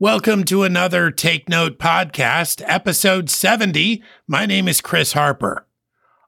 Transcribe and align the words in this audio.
Welcome 0.00 0.44
to 0.44 0.62
another 0.62 1.10
Take 1.10 1.48
Note 1.48 1.76
podcast, 1.76 2.62
episode 2.64 3.28
70. 3.28 4.00
My 4.28 4.46
name 4.46 4.68
is 4.68 4.80
Chris 4.80 5.14
Harper. 5.14 5.66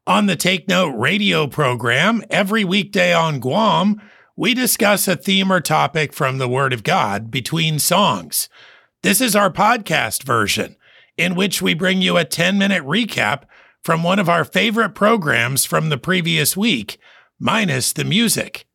On 0.09 0.27
the 0.27 0.35
Take 0.35 0.67
Note 0.69 0.91
radio 0.99 1.47
program, 1.47 2.25
every 2.31 2.65
weekday 2.65 3.15
on 3.15 3.39
Guam, 3.39 4.03
we 4.35 4.55
discuss 4.55 5.07
a 5.07 5.15
theme 5.15 5.53
or 5.53 5.61
topic 5.61 6.13
from 6.13 6.39
the 6.39 6.49
Word 6.49 6.73
of 6.73 6.83
God 6.83 7.31
between 7.31 7.79
songs. 7.79 8.49
This 9.05 9.21
is 9.21 9.37
our 9.37 9.53
podcast 9.53 10.25
version, 10.25 10.75
in 11.17 11.37
which 11.37 11.63
we 11.63 11.73
bring 11.73 12.03
you 12.03 12.17
a 12.17 12.25
10 12.25 12.59
minute 12.59 12.83
recap 12.83 13.45
from 13.85 14.03
one 14.03 14.19
of 14.19 14.29
our 14.29 14.45
favorite 14.45 14.97
programs 14.97 15.65
from 15.65 15.91
the 15.91 15.99
previous 15.99 16.57
week, 16.57 16.99
minus 17.39 17.93
the 17.93 18.05
music. 18.05 18.67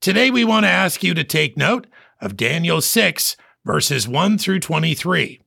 Today, 0.00 0.30
we 0.30 0.44
want 0.44 0.64
to 0.64 0.70
ask 0.70 1.02
you 1.02 1.12
to 1.12 1.24
take 1.24 1.58
note 1.58 1.86
of 2.22 2.38
Daniel 2.38 2.80
6 2.80 3.36
verses 3.64 4.08
1 4.08 4.38
through 4.38 4.60
23. 4.60 5.40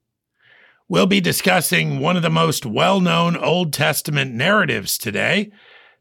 We'll 0.87 1.07
be 1.07 1.21
discussing 1.21 1.99
one 1.99 2.15
of 2.15 2.23
the 2.23 2.29
most 2.29 2.65
well 2.65 2.99
known 2.99 3.35
Old 3.35 3.73
Testament 3.73 4.33
narratives 4.33 4.97
today. 4.97 5.51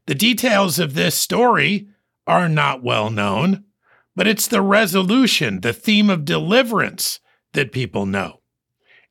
The 0.05 0.15
details 0.15 0.79
of 0.79 0.93
this 0.93 1.15
story 1.15 1.87
are 2.27 2.49
not 2.49 2.83
well 2.83 3.09
known, 3.09 3.63
but 4.15 4.27
it's 4.27 4.47
the 4.47 4.61
resolution, 4.61 5.61
the 5.61 5.73
theme 5.73 6.09
of 6.09 6.25
deliverance 6.25 7.19
that 7.53 7.71
people 7.71 8.05
know. 8.05 8.41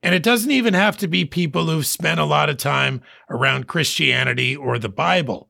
And 0.03 0.15
it 0.15 0.23
doesn't 0.23 0.51
even 0.51 0.75
have 0.75 0.97
to 0.99 1.09
be 1.09 1.25
people 1.25 1.67
who've 1.67 1.87
spent 1.87 2.21
a 2.21 2.25
lot 2.25 2.51
of 2.51 2.57
time 2.57 3.03
around 3.31 3.69
Christianity 3.69 4.57
or 4.57 4.79
the 4.79 4.89
Bible. 4.89 5.49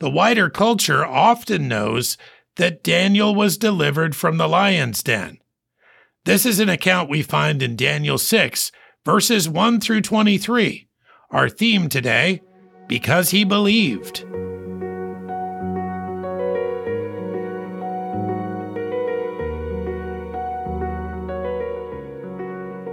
The 0.00 0.10
wider 0.10 0.50
culture 0.50 1.04
often 1.04 1.68
knows 1.68 2.16
that 2.56 2.82
Daniel 2.82 3.34
was 3.34 3.56
delivered 3.56 4.16
from 4.16 4.36
the 4.36 4.48
lion's 4.48 5.02
den. 5.02 5.38
This 6.24 6.46
is 6.46 6.60
an 6.60 6.68
account 6.68 7.10
we 7.10 7.20
find 7.24 7.64
in 7.64 7.74
Daniel 7.74 8.16
6, 8.16 8.70
verses 9.04 9.48
1 9.48 9.80
through 9.80 10.02
23. 10.02 10.86
Our 11.32 11.48
theme 11.48 11.88
today 11.88 12.40
because 12.86 13.30
he 13.30 13.42
believed. 13.42 14.20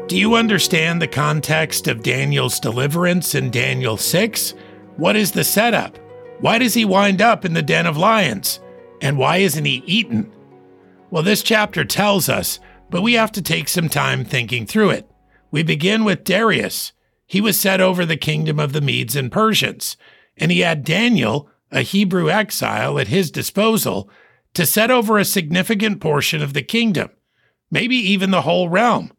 Do 0.07 0.17
you 0.17 0.33
understand 0.33 0.99
the 0.99 1.07
context 1.07 1.87
of 1.87 2.01
Daniel's 2.01 2.59
deliverance 2.59 3.35
in 3.35 3.51
Daniel 3.51 3.97
6? 3.97 4.55
What 4.97 5.15
is 5.15 5.33
the 5.33 5.43
setup? 5.43 5.99
Why 6.39 6.57
does 6.57 6.73
he 6.73 6.83
wind 6.83 7.21
up 7.21 7.45
in 7.45 7.53
the 7.53 7.61
den 7.61 7.85
of 7.85 7.95
lions? 7.95 8.59
And 9.01 9.19
why 9.19 9.37
isn't 9.37 9.65
he 9.65 9.83
eaten? 9.85 10.31
Well, 11.11 11.21
this 11.21 11.43
chapter 11.43 11.85
tells 11.85 12.27
us 12.27 12.59
but 12.89 13.01
we 13.01 13.13
have 13.13 13.31
to 13.33 13.41
take 13.41 13.67
some 13.69 13.89
time 13.89 14.23
thinking 14.23 14.65
through 14.65 14.91
it. 14.91 15.09
We 15.51 15.63
begin 15.63 16.03
with 16.03 16.23
Darius. 16.23 16.93
He 17.25 17.41
was 17.41 17.59
set 17.59 17.81
over 17.81 18.05
the 18.05 18.17
kingdom 18.17 18.59
of 18.59 18.73
the 18.73 18.81
Medes 18.81 19.15
and 19.15 19.31
Persians, 19.31 19.97
and 20.37 20.51
he 20.51 20.61
had 20.61 20.83
Daniel, 20.83 21.49
a 21.71 21.81
Hebrew 21.81 22.29
exile, 22.29 22.97
at 22.99 23.07
his 23.07 23.31
disposal 23.31 24.09
to 24.53 24.65
set 24.65 24.89
over 24.89 25.17
a 25.17 25.25
significant 25.25 26.01
portion 26.01 26.41
of 26.41 26.53
the 26.53 26.63
kingdom, 26.63 27.09
maybe 27.69 27.95
even 27.95 28.31
the 28.31 28.41
whole 28.41 28.69
realm. 28.69 29.11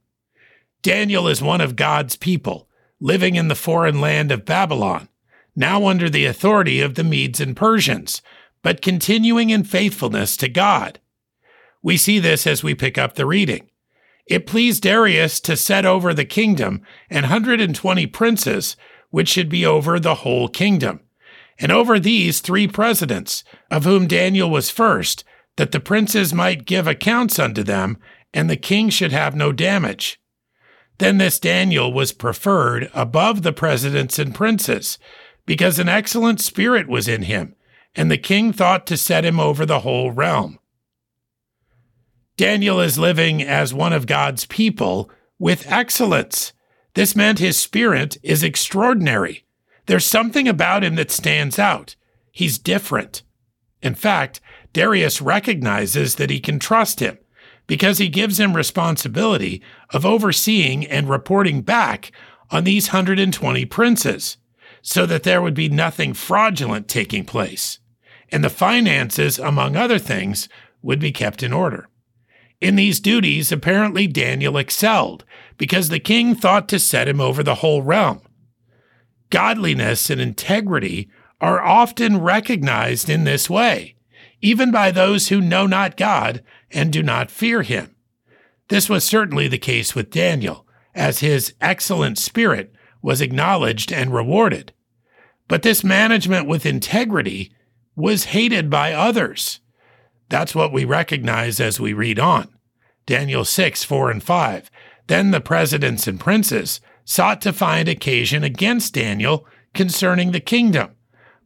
Daniel 0.83 1.29
is 1.29 1.43
one 1.43 1.61
of 1.61 1.77
God's 1.77 2.17
people, 2.17 2.69
living 3.01 3.37
in 3.37 3.49
the 3.49 3.55
foreign 3.55 4.01
land 4.01 4.33
of 4.33 4.45
Babylon, 4.45 5.09
now 5.55 5.87
under 5.87 6.11
the 6.11 6.27
authority 6.27 6.81
of 6.81 6.95
the 6.95 7.05
Medes 7.05 7.41
and 7.41 7.57
Persians, 7.57 8.23
but 8.63 8.83
continuing 8.83 9.51
in 9.51 9.65
faithfulness 9.65 10.37
to 10.39 10.49
God. 10.49 10.99
We 11.83 11.97
see 11.97 12.19
this 12.19 12.47
as 12.47 12.63
we 12.63 12.75
pick 12.75 12.99
up 12.99 13.15
the 13.15 13.27
reading. 13.27 13.71
It 14.27 14.47
pleased 14.47 14.83
Darius 14.85 15.41
to 15.41 15.57
set 15.57 15.85
over 15.85 16.15
the 16.15 16.25
kingdom 16.25 16.83
an 17.09 17.23
120 17.23 18.07
princes, 18.07 18.77
which 19.11 19.29
should 19.29 19.49
be 19.49 19.67
over 19.67 19.99
the 19.99 20.17
whole 20.17 20.49
kingdom, 20.49 21.01
and 21.59 21.73
over 21.73 21.99
these 21.99 22.41
three 22.41 22.69
presidents, 22.69 23.43
of 23.71 23.85
whom 23.85 24.07
Daniel 24.07 24.49
was 24.49 24.71
first, 24.71 25.25
that 25.57 25.73
the 25.73 25.81
princes 25.81 26.33
might 26.33 26.65
give 26.65 26.87
accounts 26.87 27.39
unto 27.39 27.65
them, 27.65 27.99
and 28.33 28.49
the 28.49 28.57
king 28.57 28.89
should 28.89 29.11
have 29.11 29.35
no 29.35 29.51
damage. 29.51 30.21
Then 30.99 31.19
this 31.19 31.41
Daniel 31.41 31.93
was 31.93 32.13
preferred 32.13 32.89
above 32.95 33.43
the 33.43 33.53
presidents 33.53 34.19
and 34.19 34.33
princes, 34.33 34.97
because 35.45 35.81
an 35.81 35.89
excellent 35.89 36.41
spirit 36.41 36.89
was 36.89 37.09
in 37.09 37.23
him, 37.23 37.57
and 37.97 38.11
the 38.11 38.17
king 38.17 38.53
thought 38.53 38.87
to 38.87 38.97
set 38.97 39.25
him 39.25 39.41
over 39.41 39.67
the 39.67 39.81
whole 39.81 40.13
realm. 40.13 40.60
Daniel 42.41 42.81
is 42.81 42.99
living 42.99 43.43
as 43.43 43.75
one 43.75 43.93
of 43.93 44.07
God's 44.07 44.47
people 44.47 45.11
with 45.39 45.71
excellence. 45.71 46.55
This 46.95 47.15
meant 47.15 47.39
his 47.39 47.59
spirit 47.59 48.17
is 48.23 48.43
extraordinary. 48.43 49.45
There's 49.85 50.07
something 50.07 50.49
about 50.49 50.83
him 50.83 50.95
that 50.95 51.11
stands 51.11 51.59
out. 51.59 51.97
He's 52.33 52.57
different. 52.57 53.25
In 53.83 53.95
fact, 53.95 54.41
Darius 54.73 55.21
recognizes 55.21 56.15
that 56.15 56.31
he 56.31 56.41
can 56.41 56.59
trust 56.59 57.01
him 57.01 57.19
because 57.67 57.99
he 57.99 58.09
gives 58.09 58.41
him 58.41 58.57
responsibility 58.57 59.63
of 59.91 60.07
overseeing 60.07 60.87
and 60.87 61.11
reporting 61.11 61.61
back 61.61 62.11
on 62.51 62.65
these 62.65 62.89
120 62.89 63.67
princes 63.67 64.39
so 64.81 65.05
that 65.05 65.25
there 65.25 65.43
would 65.43 65.53
be 65.53 65.69
nothing 65.69 66.15
fraudulent 66.15 66.89
taking 66.89 67.27
place. 67.27 67.81
And 68.33 68.43
the 68.43 68.49
finances, 68.49 69.39
among 69.39 69.77
other 69.77 69.99
things, 69.99 70.49
would 70.81 71.01
be 71.01 71.13
kept 71.13 71.43
in 71.43 71.53
order. 71.53 71.90
In 72.61 72.77
these 72.77 73.01
duties, 73.01 73.51
apparently 73.51 74.07
Daniel 74.07 74.59
excelled, 74.59 75.25
because 75.57 75.89
the 75.89 75.99
king 75.99 76.35
thought 76.35 76.69
to 76.69 76.79
set 76.79 77.09
him 77.09 77.21
over 77.21 77.43
the 77.43 77.57
whole 77.57 77.83
realm. 77.83 78.21
Godliness 79.31 80.11
and 80.11 80.21
integrity 80.21 81.09
are 81.41 81.63
often 81.63 82.21
recognized 82.21 83.09
in 83.09 83.25
this 83.25 83.49
way, 83.49 83.95
even 84.43 84.71
by 84.71 84.91
those 84.91 85.29
who 85.29 85.41
know 85.41 85.67
not 85.67 85.97
God 85.97 86.43
and 86.71 86.93
do 86.93 87.03
not 87.03 87.31
fear 87.31 87.63
him. 87.63 87.95
This 88.69 88.89
was 88.89 89.05
certainly 89.05 89.49
the 89.49 89.59
case 89.59 89.95
with 89.95 90.11
Daniel, 90.11 90.67
as 90.95 91.21
his 91.21 91.55
excellent 91.61 92.19
spirit 92.19 92.73
was 93.01 93.21
acknowledged 93.21 93.93
and 93.93 94.13
rewarded. 94.13 94.73
But 95.49 95.63
this 95.63 95.83
management 95.83 96.47
with 96.47 96.67
integrity 96.67 97.53
was 97.97 98.25
hated 98.25 98.69
by 98.69 98.93
others. 98.93 99.60
That's 100.31 100.55
what 100.55 100.73
we 100.73 100.85
recognize 100.85 101.61
as 101.61 101.79
we 101.79 101.93
read 101.93 102.19
on. 102.19 102.49
Daniel 103.05 103.45
6, 103.45 103.85
4 103.85 104.11
and 104.11 104.23
5. 104.23 104.71
Then 105.09 105.33
the 105.33 105.41
presidents 105.41 106.07
and 106.07 106.19
princes 106.19 106.81
sought 107.05 107.43
to 107.43 107.53
find 107.53 107.89
occasion 107.89 108.45
against 108.45 108.95
Daniel 108.95 109.45
concerning 109.75 110.31
the 110.31 110.41
kingdom, 110.41 110.93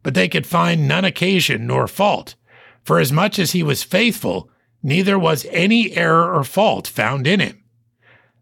but 0.03 0.13
they 0.13 0.29
could 0.29 0.45
find 0.45 0.87
none 0.87 1.03
occasion 1.03 1.65
nor 1.65 1.87
fault. 1.87 2.35
For 2.83 2.99
as 2.99 3.11
much 3.11 3.39
as 3.39 3.53
he 3.53 3.63
was 3.63 3.81
faithful, 3.81 4.51
neither 4.83 5.17
was 5.17 5.47
any 5.49 5.91
error 5.93 6.31
or 6.31 6.43
fault 6.43 6.87
found 6.87 7.25
in 7.25 7.39
him. 7.39 7.63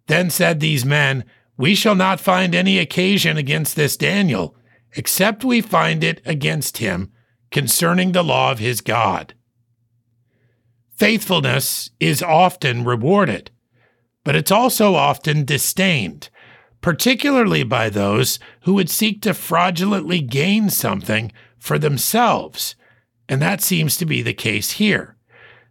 Then 0.08 0.30
said 0.30 0.60
these 0.60 0.84
men, 0.84 1.24
We 1.56 1.76
shall 1.76 1.96
not 1.96 2.20
find 2.20 2.54
any 2.54 2.78
occasion 2.78 3.38
against 3.38 3.78
this 3.78 3.96
Daniel, 3.96 4.58
except 4.98 5.46
we 5.46 5.62
find 5.62 6.04
it 6.04 6.22
against 6.26 6.80
him 6.80 7.14
concerning 7.52 8.12
the 8.12 8.24
law 8.24 8.52
of 8.52 8.60
his 8.60 8.82
God. 8.82 9.34
Faithfulness 11.04 11.90
is 12.00 12.24
often 12.24 12.86
rewarded, 12.86 13.52
but 14.24 14.38
it's 14.38 14.52
also 14.52 14.96
often 14.96 15.44
disdained, 15.44 16.30
particularly 16.80 17.62
by 17.64 17.90
those 17.90 18.40
who 18.62 18.76
would 18.76 18.90
seek 18.90 19.22
to 19.22 19.34
fraudulently 19.34 20.22
gain 20.22 20.70
something 20.70 21.30
for 21.60 21.78
themselves. 21.78 22.76
And 23.28 23.42
that 23.42 23.60
seems 23.60 23.98
to 23.98 24.06
be 24.06 24.22
the 24.22 24.34
case 24.34 24.72
here. 24.72 25.18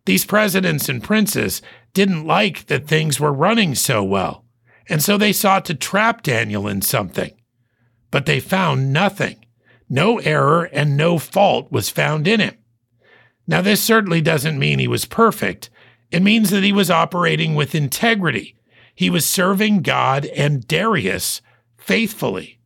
These 0.04 0.26
presidents 0.26 0.91
and 0.91 1.03
princes 1.03 1.62
didn't 1.94 2.26
like 2.26 2.66
that 2.66 2.87
things 2.87 3.19
were 3.19 3.32
running 3.32 3.75
so 3.75 4.04
well, 4.04 4.44
and 4.87 5.03
so 5.03 5.16
they 5.16 5.32
sought 5.32 5.65
to 5.65 5.74
trap 5.74 6.22
Daniel 6.22 6.68
in 6.68 6.83
something. 6.83 7.33
But 8.10 8.27
they 8.27 8.39
found 8.39 8.92
nothing. 8.92 9.47
No 9.89 10.18
error 10.18 10.65
and 10.65 10.95
no 10.95 11.16
fault 11.16 11.72
was 11.72 11.89
found 11.89 12.28
in 12.28 12.41
him. 12.41 12.59
Now, 13.47 13.60
this 13.60 13.83
certainly 13.83 14.21
doesn't 14.21 14.59
mean 14.59 14.78
he 14.78 14.89
was 14.89 15.04
perfect. 15.04 15.71
It 16.10 16.22
means 16.22 16.50
that 16.50 16.62
he 16.62 16.72
was 16.72 16.91
operating 16.91 17.54
with 17.54 17.74
integrity. 17.74 18.56
He 18.94 19.10
was 19.10 19.27
serving 19.27 19.83
God 19.83 20.27
and 20.27 20.66
Darius 20.66 21.41
faithfully. 21.77 22.60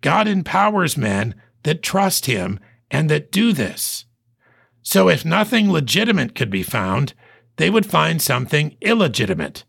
God 0.00 0.26
empowers 0.26 0.96
men 0.96 1.34
that 1.62 1.82
trust 1.82 2.26
him 2.26 2.58
and 2.90 3.08
that 3.10 3.30
do 3.30 3.52
this. 3.52 4.06
So, 4.82 5.08
if 5.08 5.24
nothing 5.24 5.70
legitimate 5.70 6.34
could 6.34 6.50
be 6.50 6.62
found, 6.62 7.12
they 7.56 7.68
would 7.68 7.84
find 7.84 8.22
something 8.22 8.76
illegitimate, 8.80 9.64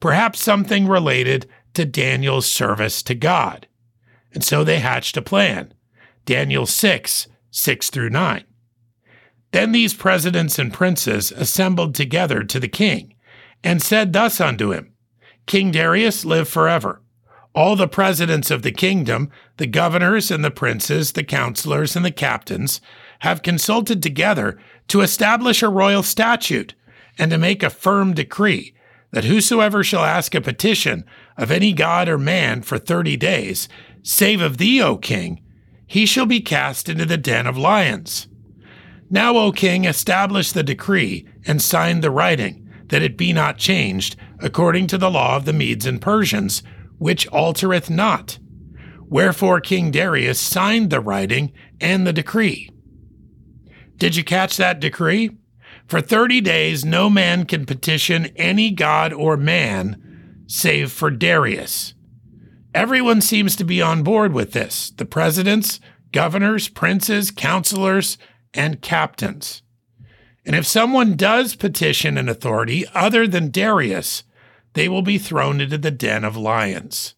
perhaps 0.00 0.40
something 0.40 0.88
related 0.88 1.46
to 1.74 1.84
Daniel's 1.84 2.50
service 2.50 3.02
to 3.02 3.14
God. 3.14 3.68
And 4.32 4.42
so 4.42 4.64
they 4.64 4.78
hatched 4.78 5.16
a 5.16 5.22
plan 5.22 5.74
Daniel 6.24 6.66
6 6.66 7.28
6 7.50 7.90
through 7.90 8.10
9. 8.10 8.44
Then 9.52 9.72
these 9.72 9.94
presidents 9.94 10.58
and 10.58 10.72
princes 10.72 11.32
assembled 11.32 11.94
together 11.94 12.42
to 12.44 12.60
the 12.60 12.68
king, 12.68 13.14
and 13.62 13.82
said 13.82 14.12
thus 14.12 14.40
unto 14.40 14.72
him 14.72 14.92
King 15.46 15.70
Darius 15.70 16.24
lived 16.24 16.48
forever. 16.48 17.02
All 17.54 17.74
the 17.74 17.88
presidents 17.88 18.50
of 18.50 18.62
the 18.62 18.72
kingdom, 18.72 19.30
the 19.56 19.66
governors 19.66 20.30
and 20.30 20.44
the 20.44 20.50
princes, 20.50 21.12
the 21.12 21.24
counselors 21.24 21.96
and 21.96 22.04
the 22.04 22.10
captains, 22.10 22.82
have 23.20 23.42
consulted 23.42 24.02
together 24.02 24.58
to 24.88 25.00
establish 25.00 25.62
a 25.62 25.68
royal 25.68 26.02
statute 26.02 26.74
and 27.18 27.30
to 27.30 27.38
make 27.38 27.62
a 27.62 27.70
firm 27.70 28.12
decree 28.12 28.74
that 29.12 29.24
whosoever 29.24 29.82
shall 29.82 30.04
ask 30.04 30.34
a 30.34 30.40
petition 30.40 31.04
of 31.38 31.50
any 31.50 31.72
god 31.72 32.08
or 32.08 32.18
man 32.18 32.60
for 32.60 32.76
thirty 32.76 33.16
days, 33.16 33.68
save 34.02 34.42
of 34.42 34.58
thee, 34.58 34.82
O 34.82 34.98
king, 34.98 35.40
he 35.86 36.04
shall 36.04 36.26
be 36.26 36.40
cast 36.40 36.88
into 36.88 37.06
the 37.06 37.16
den 37.16 37.46
of 37.46 37.56
lions. 37.56 38.26
Now, 39.08 39.36
O 39.36 39.52
king, 39.52 39.84
establish 39.84 40.52
the 40.52 40.62
decree 40.62 41.26
and 41.46 41.62
sign 41.62 42.00
the 42.00 42.10
writing, 42.10 42.68
that 42.86 43.02
it 43.02 43.16
be 43.16 43.32
not 43.32 43.58
changed, 43.58 44.16
according 44.40 44.86
to 44.88 44.98
the 44.98 45.10
law 45.10 45.36
of 45.36 45.44
the 45.44 45.52
Medes 45.52 45.86
and 45.86 46.00
Persians, 46.00 46.62
which 46.98 47.28
altereth 47.28 47.90
not. 47.90 48.38
Wherefore 49.08 49.60
King 49.60 49.90
Darius 49.90 50.40
signed 50.40 50.90
the 50.90 51.00
writing 51.00 51.52
and 51.80 52.06
the 52.06 52.12
decree. 52.12 52.70
Did 53.96 54.16
you 54.16 54.24
catch 54.24 54.56
that 54.56 54.80
decree? 54.80 55.36
For 55.86 56.00
30 56.00 56.40
days, 56.40 56.84
no 56.84 57.08
man 57.08 57.44
can 57.44 57.64
petition 57.64 58.26
any 58.36 58.72
god 58.72 59.12
or 59.12 59.36
man 59.36 60.44
save 60.48 60.90
for 60.90 61.10
Darius. 61.10 61.94
Everyone 62.74 63.20
seems 63.20 63.56
to 63.56 63.64
be 63.64 63.80
on 63.80 64.02
board 64.02 64.32
with 64.32 64.52
this 64.52 64.90
the 64.90 65.06
presidents, 65.06 65.80
governors, 66.12 66.68
princes, 66.68 67.30
counselors, 67.30 68.18
and 68.56 68.80
captains. 68.82 69.62
And 70.44 70.54
if 70.54 70.66
someone 70.66 71.16
does 71.16 71.56
petition 71.56 72.16
an 72.16 72.28
authority 72.28 72.86
other 72.94 73.26
than 73.26 73.50
Darius, 73.50 74.22
they 74.74 74.88
will 74.88 75.02
be 75.02 75.18
thrown 75.18 75.60
into 75.60 75.78
the 75.78 75.90
den 75.90 76.24
of 76.24 76.36
lions. 76.36 77.14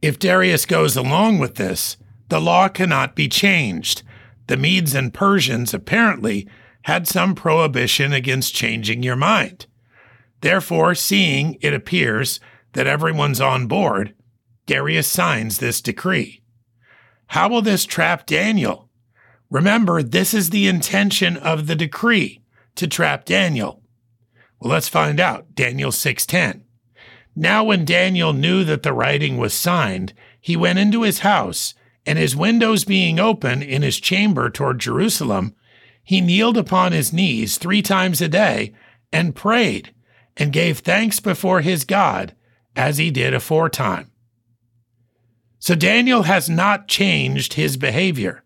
If 0.00 0.18
Darius 0.18 0.64
goes 0.64 0.96
along 0.96 1.38
with 1.38 1.56
this, 1.56 1.96
the 2.28 2.40
law 2.40 2.68
cannot 2.68 3.16
be 3.16 3.28
changed. 3.28 4.02
The 4.46 4.56
Medes 4.56 4.94
and 4.94 5.12
Persians 5.12 5.74
apparently 5.74 6.48
had 6.82 7.06
some 7.06 7.34
prohibition 7.34 8.12
against 8.12 8.54
changing 8.54 9.02
your 9.02 9.16
mind. 9.16 9.66
Therefore, 10.40 10.94
seeing 10.94 11.58
it 11.60 11.74
appears 11.74 12.40
that 12.72 12.86
everyone's 12.86 13.40
on 13.40 13.66
board, 13.66 14.14
Darius 14.66 15.08
signs 15.08 15.58
this 15.58 15.80
decree. 15.80 16.42
How 17.28 17.48
will 17.48 17.62
this 17.62 17.84
trap 17.84 18.24
Daniel? 18.24 18.87
Remember, 19.50 20.02
this 20.02 20.34
is 20.34 20.50
the 20.50 20.68
intention 20.68 21.36
of 21.36 21.66
the 21.66 21.76
decree 21.76 22.42
to 22.74 22.86
trap 22.86 23.24
Daniel. 23.24 23.82
Well, 24.60 24.72
let's 24.72 24.88
find 24.88 25.18
out. 25.20 25.54
Daniel 25.54 25.90
6:10. 25.90 26.64
Now 27.34 27.64
when 27.64 27.84
Daniel 27.84 28.32
knew 28.32 28.64
that 28.64 28.82
the 28.82 28.92
writing 28.92 29.38
was 29.38 29.54
signed, 29.54 30.12
he 30.40 30.56
went 30.56 30.78
into 30.78 31.02
his 31.02 31.20
house, 31.20 31.74
and 32.04 32.18
his 32.18 32.36
windows 32.36 32.84
being 32.84 33.18
open 33.20 33.62
in 33.62 33.82
his 33.82 34.00
chamber 34.00 34.50
toward 34.50 34.80
Jerusalem, 34.80 35.54
he 36.02 36.20
kneeled 36.20 36.56
upon 36.56 36.92
his 36.92 37.12
knees 37.12 37.58
3 37.58 37.82
times 37.82 38.20
a 38.20 38.28
day 38.28 38.74
and 39.12 39.36
prayed 39.36 39.94
and 40.36 40.52
gave 40.52 40.78
thanks 40.78 41.20
before 41.20 41.60
his 41.60 41.84
God 41.84 42.34
as 42.74 42.98
he 42.98 43.10
did 43.10 43.34
aforetime. 43.34 44.10
So 45.58 45.74
Daniel 45.74 46.22
has 46.22 46.48
not 46.48 46.88
changed 46.88 47.54
his 47.54 47.76
behavior. 47.76 48.42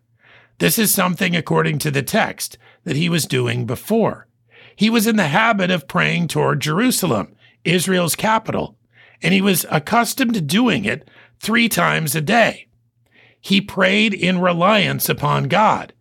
This 0.63 0.79
is 0.79 0.93
something, 0.93 1.35
according 1.35 1.79
to 1.79 1.91
the 1.91 2.01
text, 2.01 2.57
that 2.85 2.95
he 2.95 3.09
was 3.09 3.25
doing 3.25 3.65
before. 3.65 4.29
He 4.77 4.89
was 4.89 5.07
in 5.07 5.17
the 5.17 5.27
habit 5.27 5.69
of 5.69 5.89
praying 5.89 6.29
toward 6.29 6.61
Jerusalem, 6.61 7.35
Israel's 7.65 8.15
capital, 8.15 8.77
and 9.21 9.33
he 9.33 9.41
was 9.41 9.65
accustomed 9.69 10.35
to 10.35 10.39
doing 10.39 10.85
it 10.85 11.09
three 11.37 11.67
times 11.67 12.15
a 12.15 12.21
day. 12.21 12.67
He 13.41 13.59
prayed 13.59 14.13
in 14.13 14.39
reliance 14.39 15.09
upon 15.09 15.49
God, 15.49 15.91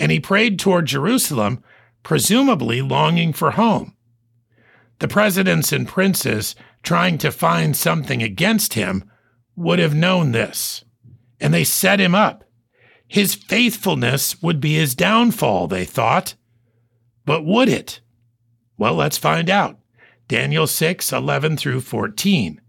and 0.00 0.10
he 0.10 0.18
prayed 0.18 0.58
toward 0.58 0.86
Jerusalem, 0.86 1.62
presumably 2.02 2.82
longing 2.82 3.32
for 3.32 3.52
home. 3.52 3.94
The 4.98 5.06
presidents 5.06 5.70
and 5.70 5.86
princes, 5.86 6.56
trying 6.82 7.18
to 7.18 7.30
find 7.30 7.76
something 7.76 8.20
against 8.20 8.74
him, 8.74 9.08
would 9.54 9.78
have 9.78 9.94
known 9.94 10.32
this, 10.32 10.82
and 11.40 11.54
they 11.54 11.62
set 11.62 12.00
him 12.00 12.16
up 12.16 12.42
his 13.08 13.34
faithfulness 13.34 14.40
would 14.42 14.60
be 14.60 14.74
his 14.74 14.94
downfall, 14.94 15.66
they 15.66 15.86
thought. 15.86 16.34
But 17.24 17.44
would 17.44 17.68
it? 17.68 18.00
Well, 18.76 18.94
let's 18.94 19.18
find 19.18 19.50
out. 19.50 19.78
Daniel 20.28 20.66
6 20.66 21.10
11 21.12 21.56
through 21.56 21.80
14. 21.80 22.60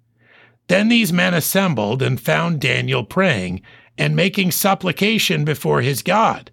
Then 0.68 0.88
these 0.88 1.12
men 1.12 1.34
assembled 1.34 2.02
and 2.02 2.20
found 2.20 2.62
Daniel 2.62 3.04
praying 3.04 3.62
and 3.98 4.16
making 4.16 4.52
supplication 4.52 5.44
before 5.44 5.82
his 5.82 6.02
God. 6.02 6.52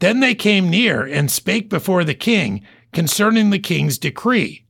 Then 0.00 0.20
they 0.20 0.34
came 0.34 0.68
near 0.68 1.04
and 1.04 1.30
spake 1.30 1.70
before 1.70 2.04
the 2.04 2.14
king 2.14 2.62
concerning 2.92 3.50
the 3.50 3.58
king's 3.58 3.96
decree. 3.96 4.66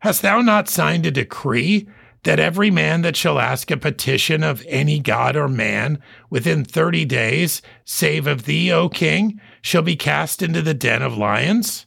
Hast 0.00 0.22
thou 0.22 0.40
not 0.40 0.68
signed 0.68 1.06
a 1.06 1.10
decree 1.10 1.88
that 2.24 2.40
every 2.40 2.70
man 2.70 3.02
that 3.02 3.16
shall 3.16 3.38
ask 3.38 3.70
a 3.70 3.76
petition 3.76 4.42
of 4.42 4.64
any 4.68 4.98
god 4.98 5.36
or 5.36 5.48
man 5.48 6.02
within 6.30 6.64
thirty 6.64 7.04
days, 7.04 7.62
save 7.84 8.26
of 8.26 8.44
thee, 8.44 8.72
O 8.72 8.88
king, 8.88 9.40
shall 9.62 9.82
be 9.82 9.96
cast 9.96 10.42
into 10.42 10.62
the 10.62 10.74
den 10.74 11.02
of 11.02 11.16
lions? 11.16 11.86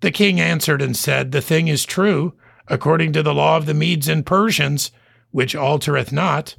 The 0.00 0.10
king 0.10 0.40
answered 0.40 0.82
and 0.82 0.96
said, 0.96 1.30
The 1.30 1.40
thing 1.40 1.68
is 1.68 1.84
true, 1.84 2.34
according 2.66 3.12
to 3.12 3.22
the 3.22 3.34
law 3.34 3.56
of 3.56 3.66
the 3.66 3.74
Medes 3.74 4.08
and 4.08 4.26
Persians, 4.26 4.90
which 5.30 5.54
altereth 5.54 6.12
not. 6.12 6.56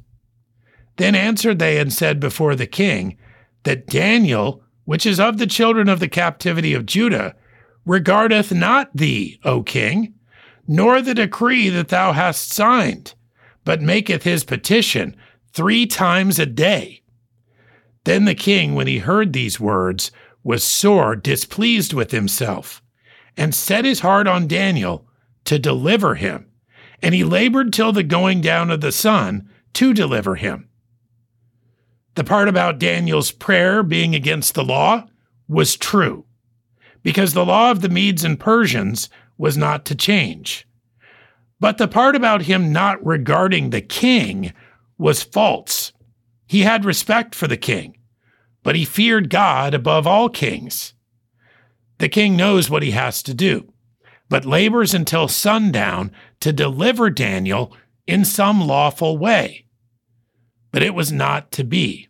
Then 0.96 1.14
answered 1.14 1.58
they 1.58 1.78
and 1.78 1.92
said 1.92 2.20
before 2.20 2.54
the 2.54 2.66
king, 2.66 3.18
That 3.64 3.86
Daniel, 3.86 4.62
which 4.84 5.04
is 5.04 5.20
of 5.20 5.38
the 5.38 5.46
children 5.46 5.88
of 5.88 6.00
the 6.00 6.08
captivity 6.08 6.72
of 6.74 6.86
Judah, 6.86 7.34
regardeth 7.84 8.52
not 8.52 8.90
thee, 8.96 9.38
O 9.44 9.62
king, 9.62 10.14
nor 10.66 11.00
the 11.00 11.14
decree 11.14 11.68
that 11.68 11.88
thou 11.88 12.12
hast 12.12 12.52
signed, 12.52 13.14
but 13.64 13.82
maketh 13.82 14.22
his 14.22 14.44
petition 14.44 15.16
three 15.52 15.86
times 15.86 16.38
a 16.38 16.46
day. 16.46 17.02
Then 18.04 18.24
the 18.24 18.34
king, 18.34 18.74
when 18.74 18.86
he 18.86 18.98
heard 18.98 19.32
these 19.32 19.58
words, 19.58 20.10
was 20.42 20.62
sore 20.62 21.16
displeased 21.16 21.94
with 21.94 22.10
himself, 22.10 22.82
and 23.36 23.54
set 23.54 23.84
his 23.84 24.00
heart 24.00 24.26
on 24.26 24.46
Daniel 24.46 25.06
to 25.44 25.58
deliver 25.58 26.14
him. 26.14 26.50
And 27.02 27.14
he 27.14 27.24
labored 27.24 27.72
till 27.72 27.92
the 27.92 28.02
going 28.02 28.40
down 28.40 28.70
of 28.70 28.80
the 28.80 28.92
sun 28.92 29.48
to 29.74 29.92
deliver 29.92 30.36
him. 30.36 30.68
The 32.14 32.24
part 32.24 32.48
about 32.48 32.78
Daniel's 32.78 33.32
prayer 33.32 33.82
being 33.82 34.14
against 34.14 34.54
the 34.54 34.64
law 34.64 35.06
was 35.48 35.76
true, 35.76 36.24
because 37.02 37.34
the 37.34 37.44
law 37.44 37.70
of 37.70 37.80
the 37.80 37.88
Medes 37.88 38.24
and 38.24 38.38
Persians 38.38 39.08
was 39.36 39.56
not 39.56 39.84
to 39.86 39.94
change. 39.94 40.66
But 41.60 41.78
the 41.78 41.88
part 41.88 42.16
about 42.16 42.42
him 42.42 42.72
not 42.72 43.04
regarding 43.04 43.70
the 43.70 43.80
king 43.80 44.52
was 44.98 45.22
false. 45.22 45.92
He 46.46 46.60
had 46.60 46.84
respect 46.84 47.34
for 47.34 47.48
the 47.48 47.56
king, 47.56 47.96
but 48.62 48.76
he 48.76 48.84
feared 48.84 49.30
God 49.30 49.74
above 49.74 50.06
all 50.06 50.28
kings. 50.28 50.94
The 51.98 52.08
king 52.08 52.36
knows 52.36 52.68
what 52.68 52.82
he 52.82 52.90
has 52.90 53.22
to 53.22 53.34
do, 53.34 53.72
but 54.28 54.44
labors 54.44 54.94
until 54.94 55.28
sundown 55.28 56.12
to 56.40 56.52
deliver 56.52 57.08
Daniel 57.08 57.74
in 58.06 58.24
some 58.24 58.60
lawful 58.60 59.16
way. 59.16 59.66
But 60.70 60.82
it 60.82 60.94
was 60.94 61.12
not 61.12 61.52
to 61.52 61.64
be, 61.64 62.08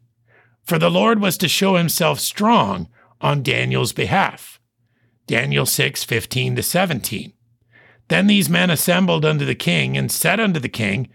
for 0.65 0.79
the 0.79 0.91
Lord 0.91 1.21
was 1.21 1.37
to 1.39 1.49
show 1.49 1.77
himself 1.77 2.19
strong 2.19 2.89
on 3.21 3.43
Daniel's 3.43 3.93
behalf. 3.93 4.54
Daniel 5.27 5.67
6 5.67 6.05
15 6.05 6.57
to 6.57 6.63
17. 6.63 7.33
Then 8.09 8.27
these 8.27 8.51
men 8.51 8.71
assembled 8.71 9.25
unto 9.25 9.45
the 9.45 9.55
king 9.55 9.97
and 9.97 10.13
said 10.13 10.39
unto 10.39 10.61
the 10.61 10.69
king, 10.69 11.09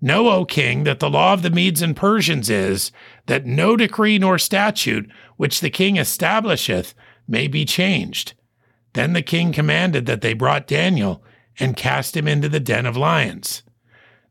Know, 0.00 0.28
O 0.30 0.44
king, 0.44 0.82
that 0.82 0.98
the 0.98 1.08
law 1.08 1.32
of 1.32 1.42
the 1.42 1.50
Medes 1.50 1.80
and 1.80 1.94
Persians 1.96 2.50
is 2.50 2.90
that 3.26 3.46
no 3.46 3.76
decree 3.76 4.18
nor 4.18 4.36
statute 4.36 5.08
which 5.36 5.60
the 5.60 5.70
king 5.70 5.96
establisheth 5.96 6.92
may 7.28 7.46
be 7.46 7.64
changed. 7.64 8.34
Then 8.94 9.12
the 9.12 9.22
king 9.22 9.52
commanded 9.52 10.06
that 10.06 10.20
they 10.20 10.32
brought 10.32 10.66
Daniel 10.66 11.22
and 11.60 11.76
cast 11.76 12.16
him 12.16 12.26
into 12.26 12.48
the 12.48 12.60
den 12.60 12.84
of 12.84 12.96
lions. 12.96 13.62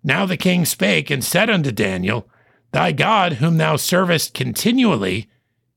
Now 0.04 0.26
the 0.26 0.38
king 0.38 0.66
spake 0.66 1.10
and 1.10 1.24
said 1.24 1.50
unto 1.50 1.72
Daniel, 1.72 2.28
Thy 2.74 2.92
God, 2.92 3.34
whom 3.34 3.58
thou 3.58 3.78
servest 3.78 4.34
continually, 4.34 5.30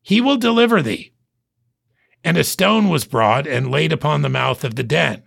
he 0.03 0.21
will 0.21 0.37
deliver 0.37 0.83
thee. 0.83 1.13
And 2.25 2.37
a 2.37 2.45
stone 2.45 2.89
was 2.89 3.05
brought 3.05 3.47
and 3.47 3.71
laid 3.71 3.93
upon 3.93 4.23
the 4.23 4.29
mouth 4.29 4.65
of 4.65 4.75
the 4.75 4.83
den 4.83 5.23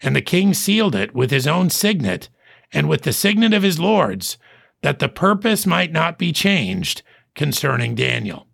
and 0.00 0.14
the 0.14 0.22
king 0.22 0.54
sealed 0.54 0.94
it 0.94 1.14
with 1.14 1.30
his 1.30 1.46
own 1.46 1.70
signet 1.70 2.28
and 2.72 2.88
with 2.88 3.02
the 3.02 3.12
signet 3.12 3.52
of 3.52 3.62
his 3.62 3.78
lords, 3.78 4.38
that 4.82 4.98
the 4.98 5.08
purpose 5.08 5.66
might 5.66 5.90
not 5.90 6.18
be 6.18 6.32
changed 6.32 7.02
concerning 7.34 7.94
Daniel. 7.94 8.46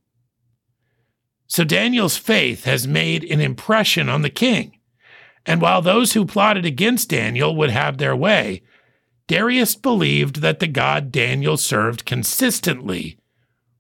So 1.47 1.65
Daniel's 1.65 2.17
faith 2.17 2.65
has 2.65 2.89
made 2.89 3.25
an 3.25 3.41
impression 3.41 4.09
on 4.09 4.23
the 4.23 4.31
king. 4.31 4.79
And 5.45 5.61
while 5.61 5.83
those 5.83 6.15
who 6.15 6.25
plotted 6.25 6.65
against 6.65 7.11
Daniel 7.11 7.55
would 7.55 7.71
have 7.71 7.99
their 7.99 8.17
way, 8.17 8.63
Darius 9.27 9.75
believed 9.75 10.37
that 10.37 10.59
the 10.59 10.67
God 10.67 11.13
Daniel 11.13 11.57
served 11.57 12.07
consistently 12.07 13.19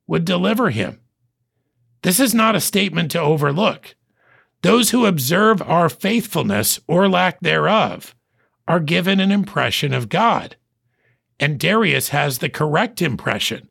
would 0.07 0.25
deliver 0.25 0.71
him. 0.71 1.01
This 2.05 2.21
is 2.21 2.35
not 2.35 2.55
a 2.55 2.61
statement 2.61 3.11
to 3.13 3.21
overlook. 3.21 3.97
Those 4.61 4.91
who 4.91 5.07
observe 5.07 5.63
our 5.63 5.89
faithfulness 5.89 6.79
or 6.87 7.09
lack 7.09 7.41
thereof 7.41 8.15
are 8.69 8.79
given 8.79 9.21
an 9.21 9.33
impression 9.33 9.95
of 9.95 10.11
God. 10.11 10.57
And 11.41 11.59
Darius 11.59 12.11
has 12.11 12.39
the 12.39 12.51
correct 12.51 13.01
impression. 13.01 13.71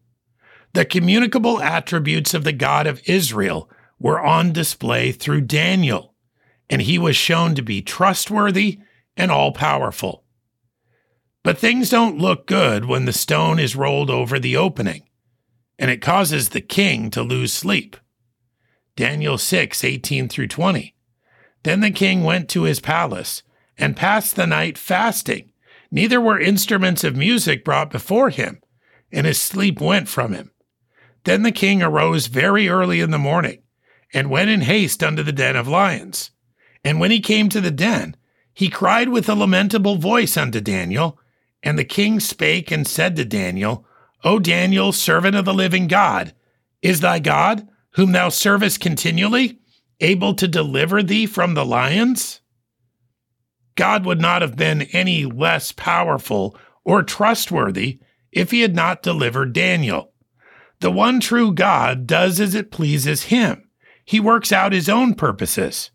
The 0.74 0.84
communicable 0.84 1.62
attributes 1.62 2.34
of 2.34 2.44
the 2.44 2.54
God 2.54 2.88
of 2.88 3.04
Israel 3.06 3.70
were 4.00 4.20
on 4.20 4.52
display 4.52 5.12
through 5.12 5.42
Daniel, 5.42 6.16
and 6.72 6.82
he 6.82 6.98
was 6.98 7.16
shown 7.16 7.54
to 7.54 7.62
be 7.62 7.84
trustworthy 7.84 8.80
and 9.16 9.30
all 9.30 9.52
powerful. 9.52 10.24
But 11.44 11.60
things 11.60 11.88
don't 11.92 12.18
look 12.18 12.48
good 12.48 12.86
when 12.86 13.06
the 13.06 13.14
stone 13.14 13.60
is 13.60 13.76
rolled 13.76 14.10
over 14.10 14.40
the 14.40 14.58
opening, 14.58 15.04
and 15.78 15.92
it 15.92 16.02
causes 16.02 16.50
the 16.50 16.62
king 16.62 17.12
to 17.12 17.22
lose 17.22 17.54
sleep. 17.54 17.96
Daniel 18.96 19.38
6, 19.38 19.84
18 19.84 20.30
through 20.30 20.48
20. 20.48 20.96
Then 21.64 21.80
the 21.80 21.92
king 21.92 22.24
went 22.24 22.50
to 22.50 22.64
his 22.64 22.80
palace 22.80 23.42
and 23.78 23.98
passed 23.98 24.36
the 24.36 24.46
night 24.46 24.78
fasting. 24.78 25.52
Neither 25.92 26.22
were 26.22 26.40
instruments 26.40 27.04
of 27.04 27.16
music 27.16 27.64
brought 27.64 27.90
before 27.90 28.30
him, 28.30 28.62
and 29.12 29.26
his 29.26 29.42
sleep 29.42 29.80
went 29.82 30.08
from 30.08 30.34
him. 30.34 30.52
Then 31.24 31.44
the 31.44 31.52
king 31.52 31.82
arose 31.82 32.28
very 32.28 32.68
early 32.68 33.00
in 33.00 33.12
the 33.12 33.18
morning, 33.18 33.62
and 34.14 34.30
went 34.30 34.50
in 34.50 34.62
haste 34.62 35.04
unto 35.04 35.24
the 35.24 35.32
den 35.32 35.56
of 35.56 35.68
lions. 35.68 36.32
And 36.84 37.00
when 37.00 37.12
he 37.12 37.20
came 37.20 37.50
to 37.50 37.62
the 37.62 37.72
den, 37.72 38.16
he 38.54 38.70
cried 38.70 39.10
with 39.10 39.28
a 39.28 39.36
lamentable 39.36 39.96
voice 39.96 40.38
unto 40.38 40.62
Daniel. 40.62 41.20
And 41.64 41.80
the 41.80 41.86
king 41.86 42.20
spake 42.20 42.72
and 42.72 42.88
said 42.88 43.16
to 43.16 43.26
Daniel, 43.26 43.86
O 44.24 44.38
Daniel, 44.38 44.92
servant 44.92 45.36
of 45.36 45.46
the 45.46 45.54
living 45.54 45.88
God, 45.88 46.34
is 46.82 47.00
thy 47.00 47.20
God, 47.20 47.68
whom 47.96 48.12
thou 48.12 48.30
servest 48.30 48.80
continually, 48.80 49.60
able 50.00 50.34
to 50.36 50.48
deliver 50.48 51.02
thee 51.04 51.26
from 51.26 51.54
the 51.54 51.66
lions? 51.66 52.42
God 53.76 54.06
would 54.06 54.22
not 54.22 54.42
have 54.42 54.56
been 54.56 54.84
any 54.94 55.26
less 55.26 55.72
powerful 55.72 56.58
or 56.84 57.04
trustworthy 57.04 58.00
if 58.32 58.52
he 58.52 58.62
had 58.62 58.76
not 58.76 59.04
delivered 59.04 59.54
Daniel. 59.54 60.12
The 60.80 60.92
one 60.92 61.20
true 61.20 61.54
God 61.54 62.06
does 62.06 62.40
as 62.40 62.56
it 62.56 62.72
pleases 62.72 63.24
him. 63.24 63.70
He 64.06 64.20
works 64.20 64.52
out 64.52 64.74
his 64.74 64.90
own 64.90 65.14
purposes. 65.16 65.92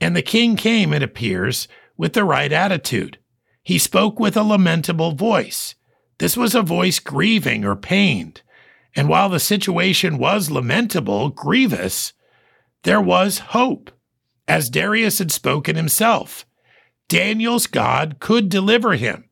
And 0.00 0.16
the 0.16 0.22
king 0.22 0.56
came, 0.56 0.92
it 0.92 1.02
appears, 1.02 1.68
with 1.96 2.14
the 2.14 2.24
right 2.24 2.52
attitude. 2.52 3.18
He 3.62 3.78
spoke 3.78 4.18
with 4.18 4.36
a 4.36 4.42
lamentable 4.42 5.12
voice. 5.12 5.76
This 6.18 6.36
was 6.36 6.54
a 6.54 6.62
voice 6.62 6.98
grieving 6.98 7.64
or 7.64 7.76
pained. 7.76 8.42
And 8.94 9.08
while 9.08 9.28
the 9.28 9.40
situation 9.40 10.18
was 10.18 10.50
lamentable, 10.50 11.30
grievous, 11.30 12.12
there 12.82 13.00
was 13.00 13.38
hope, 13.38 13.90
as 14.46 14.68
Darius 14.68 15.18
had 15.18 15.32
spoken 15.32 15.76
himself. 15.76 16.44
Daniel's 17.08 17.66
God 17.66 18.16
could 18.20 18.48
deliver 18.48 18.94
him. 18.94 19.28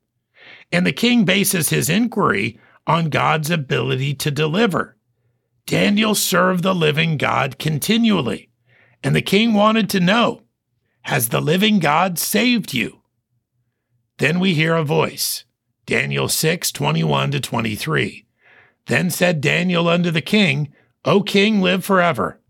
And 0.72 0.86
the 0.86 0.92
king 0.92 1.24
bases 1.24 1.70
his 1.70 1.90
inquiry 1.90 2.58
on 2.86 3.10
God's 3.10 3.50
ability 3.50 4.14
to 4.14 4.30
deliver. 4.30 4.96
Daniel 5.66 6.14
served 6.14 6.62
the 6.62 6.74
living 6.74 7.16
God 7.16 7.58
continually, 7.58 8.50
and 9.02 9.14
the 9.14 9.22
king 9.22 9.54
wanted 9.54 9.88
to 9.90 10.00
know 10.00 10.42
Has 11.02 11.28
the 11.28 11.40
living 11.40 11.78
God 11.78 12.18
saved 12.18 12.74
you? 12.74 13.02
Then 14.18 14.40
we 14.40 14.54
hear 14.54 14.74
a 14.74 14.84
voice 14.84 15.44
Daniel 15.86 16.28
6 16.28 16.72
21 16.72 17.30
to 17.30 17.40
23. 17.40 18.26
Then 18.86 19.10
said 19.10 19.40
Daniel 19.40 19.88
unto 19.88 20.10
the 20.10 20.20
king, 20.20 20.72
O 21.04 21.22
king, 21.22 21.60
live 21.60 21.84
forever. 21.84 22.40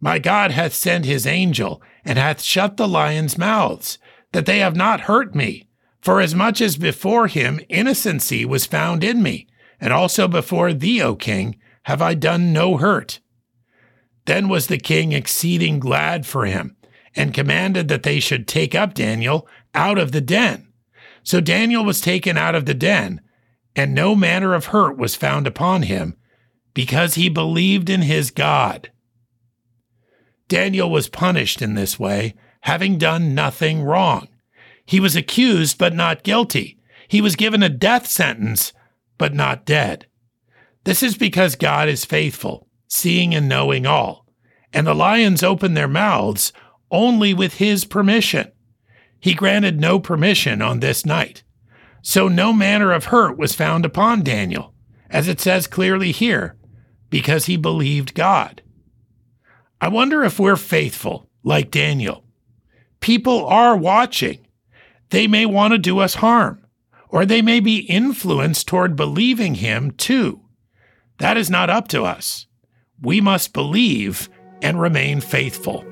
My 0.00 0.18
God 0.18 0.50
hath 0.50 0.74
sent 0.74 1.04
his 1.04 1.26
angel, 1.26 1.82
and 2.04 2.18
hath 2.18 2.40
shut 2.40 2.76
the 2.76 2.88
lions' 2.88 3.38
mouths, 3.38 3.98
that 4.32 4.46
they 4.46 4.58
have 4.58 4.76
not 4.76 5.02
hurt 5.02 5.34
me. 5.34 5.68
For 6.00 6.20
as 6.20 6.34
much 6.34 6.60
as 6.60 6.76
before 6.76 7.26
him 7.26 7.60
innocency 7.68 8.44
was 8.44 8.66
found 8.66 9.02
in 9.02 9.22
me, 9.22 9.48
and 9.80 9.92
also 9.92 10.28
before 10.28 10.72
thee, 10.72 11.02
O 11.02 11.16
king, 11.16 11.56
have 11.84 12.00
I 12.00 12.14
done 12.14 12.52
no 12.52 12.76
hurt. 12.76 13.20
Then 14.26 14.48
was 14.48 14.66
the 14.66 14.78
king 14.78 15.12
exceeding 15.12 15.80
glad 15.80 16.26
for 16.26 16.44
him, 16.44 16.76
and 17.16 17.34
commanded 17.34 17.88
that 17.88 18.02
they 18.02 18.20
should 18.20 18.46
take 18.46 18.74
up 18.74 18.94
Daniel 18.94 19.48
out 19.74 19.98
of 19.98 20.12
the 20.12 20.20
den. 20.20 20.68
So 21.22 21.40
Daniel 21.40 21.84
was 21.84 22.00
taken 22.00 22.36
out 22.36 22.54
of 22.54 22.66
the 22.66 22.74
den, 22.74 23.20
and 23.78 23.94
no 23.94 24.16
manner 24.16 24.54
of 24.54 24.66
hurt 24.66 24.98
was 24.98 25.14
found 25.14 25.46
upon 25.46 25.82
him, 25.82 26.16
because 26.74 27.14
he 27.14 27.28
believed 27.28 27.88
in 27.88 28.02
his 28.02 28.32
God. 28.32 28.90
Daniel 30.48 30.90
was 30.90 31.08
punished 31.08 31.62
in 31.62 31.74
this 31.74 31.96
way, 31.96 32.34
having 32.62 32.98
done 32.98 33.36
nothing 33.36 33.80
wrong. 33.80 34.26
He 34.84 34.98
was 34.98 35.14
accused, 35.14 35.78
but 35.78 35.94
not 35.94 36.24
guilty. 36.24 36.76
He 37.06 37.20
was 37.20 37.36
given 37.36 37.62
a 37.62 37.68
death 37.68 38.08
sentence, 38.08 38.72
but 39.16 39.32
not 39.32 39.64
dead. 39.64 40.06
This 40.82 41.00
is 41.00 41.16
because 41.16 41.54
God 41.54 41.88
is 41.88 42.04
faithful, 42.04 42.66
seeing 42.88 43.32
and 43.32 43.48
knowing 43.48 43.86
all, 43.86 44.26
and 44.72 44.88
the 44.88 44.94
lions 44.94 45.44
opened 45.44 45.76
their 45.76 45.86
mouths 45.86 46.52
only 46.90 47.32
with 47.32 47.54
his 47.54 47.84
permission. 47.84 48.50
He 49.20 49.34
granted 49.34 49.80
no 49.80 50.00
permission 50.00 50.62
on 50.62 50.80
this 50.80 51.06
night. 51.06 51.44
So 52.08 52.26
no 52.26 52.54
manner 52.54 52.90
of 52.90 53.04
hurt 53.04 53.36
was 53.36 53.54
found 53.54 53.84
upon 53.84 54.22
Daniel, 54.22 54.72
as 55.10 55.28
it 55.28 55.42
says 55.42 55.66
clearly 55.66 56.10
here, 56.10 56.56
because 57.10 57.44
he 57.44 57.58
believed 57.58 58.14
God. 58.14 58.62
I 59.78 59.88
wonder 59.88 60.24
if 60.24 60.40
we're 60.40 60.56
faithful, 60.56 61.28
like 61.42 61.70
Daniel. 61.70 62.24
People 63.00 63.44
are 63.44 63.76
watching. 63.76 64.46
They 65.10 65.26
may 65.26 65.44
want 65.44 65.72
to 65.72 65.78
do 65.78 65.98
us 65.98 66.14
harm, 66.14 66.64
or 67.10 67.26
they 67.26 67.42
may 67.42 67.60
be 67.60 67.80
influenced 67.80 68.66
toward 68.66 68.96
believing 68.96 69.56
him 69.56 69.90
too. 69.90 70.40
That 71.18 71.36
is 71.36 71.50
not 71.50 71.68
up 71.68 71.88
to 71.88 72.04
us. 72.04 72.46
We 73.02 73.20
must 73.20 73.52
believe 73.52 74.30
and 74.62 74.80
remain 74.80 75.20
faithful. 75.20 75.84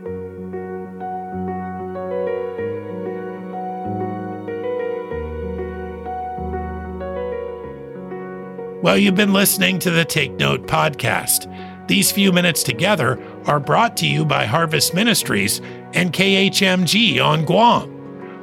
Well, 8.82 8.98
you've 8.98 9.14
been 9.14 9.32
listening 9.32 9.78
to 9.80 9.90
the 9.90 10.04
Take 10.04 10.32
Note 10.32 10.66
podcast. 10.66 11.88
These 11.88 12.12
few 12.12 12.30
minutes 12.30 12.62
together 12.62 13.18
are 13.46 13.58
brought 13.58 13.96
to 13.98 14.06
you 14.06 14.24
by 14.24 14.44
Harvest 14.44 14.92
Ministries 14.92 15.60
and 15.94 16.12
KHMG 16.12 17.24
on 17.24 17.44
Guam. 17.46 17.90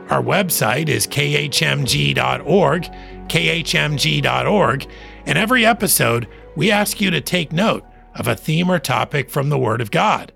Our 0.09 0.23
website 0.23 0.89
is 0.89 1.05
khmg.org, 1.07 2.83
khmg.org, 3.27 4.87
and 5.25 5.37
every 5.37 5.65
episode 5.65 6.27
we 6.55 6.71
ask 6.71 6.99
you 6.99 7.11
to 7.11 7.21
take 7.21 7.51
note 7.51 7.85
of 8.15 8.27
a 8.27 8.35
theme 8.35 8.71
or 8.71 8.79
topic 8.79 9.29
from 9.29 9.49
the 9.49 9.59
Word 9.59 9.81
of 9.81 9.91
God. 9.91 10.33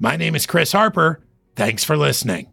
My 0.00 0.16
name 0.16 0.34
is 0.34 0.46
Chris 0.46 0.72
Harper. 0.72 1.20
Thanks 1.54 1.84
for 1.84 1.96
listening. 1.96 2.50